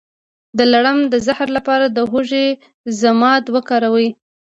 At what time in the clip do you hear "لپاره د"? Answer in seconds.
1.57-1.97